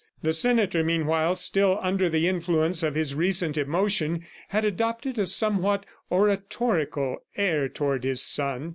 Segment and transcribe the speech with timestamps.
[0.23, 5.85] The senator, meanwhile, still under the influence of his recent emotion, had adopted a somewhat
[6.11, 8.69] oratorical air toward his son.